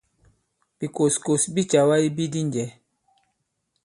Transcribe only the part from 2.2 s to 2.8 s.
di njɛ̌.